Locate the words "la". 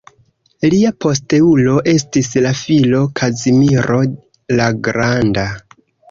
2.45-2.53, 4.61-4.71